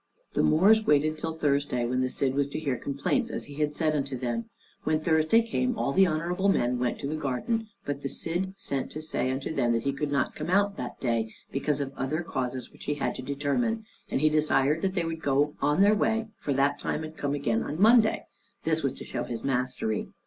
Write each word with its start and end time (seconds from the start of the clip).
The 0.33 0.41
Moors 0.41 0.83
waited 0.87 1.19
till 1.19 1.33
Thursday, 1.35 1.85
when 1.85 2.01
the 2.01 2.09
Cid 2.09 2.33
was 2.33 2.47
to 2.47 2.59
hear 2.59 2.75
complaints, 2.75 3.29
as 3.29 3.45
he 3.45 3.53
had 3.61 3.75
said 3.75 3.95
unto 3.95 4.17
them. 4.17 4.45
When 4.81 4.99
Thursday 4.99 5.43
came 5.43 5.77
all 5.77 5.91
the 5.91 6.07
honorable 6.07 6.49
men 6.49 6.79
went 6.79 6.97
to 7.01 7.07
the 7.07 7.15
garden, 7.15 7.67
but 7.85 8.01
the 8.01 8.09
Cid 8.09 8.55
sent 8.57 8.89
to 8.93 9.01
say 9.03 9.29
unto 9.29 9.53
them 9.53 9.73
that 9.73 9.83
he 9.83 9.93
could 9.93 10.11
not 10.11 10.33
come 10.33 10.49
out 10.49 10.75
that 10.77 10.99
day, 10.99 11.31
because 11.51 11.81
of 11.81 11.93
other 11.95 12.23
causes 12.23 12.71
which 12.71 12.85
he 12.85 12.95
had 12.95 13.13
to 13.13 13.21
determine; 13.21 13.85
and 14.09 14.21
he 14.21 14.29
desired 14.29 14.81
that 14.81 14.95
they 14.95 15.05
would 15.05 15.21
go 15.21 15.53
their 15.77 15.93
way 15.93 16.29
for 16.35 16.51
that 16.51 16.79
time, 16.79 17.03
and 17.03 17.15
come 17.15 17.35
again 17.35 17.61
on 17.61 17.75
the 17.75 17.81
Monday: 17.83 18.25
this 18.63 18.81
was 18.81 18.93
to 18.93 19.05
show 19.05 19.23
his 19.23 19.43
mastery. 19.43 20.07